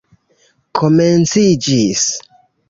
komenciĝis 0.79 2.09